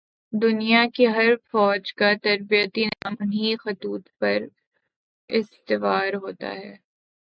دنیا 0.33 0.83
کی 0.93 1.07
ہر 1.07 1.35
فوج 1.51 1.93
کا 1.93 2.11
تربیتی 2.23 2.85
نظام 2.85 3.15
انہی 3.19 3.55
خطوط 3.55 4.09
پر 4.19 4.39
استوار 5.29 6.13
ہوتا 6.13 6.53
ہے۔ 6.53 6.73